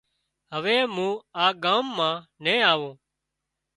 هوي 0.53 0.77
مُون 0.95 1.13
آ 1.43 1.45
ڳام 1.63 1.85
مان 1.97 2.15
نين 2.43 2.61
آوون 2.71 2.93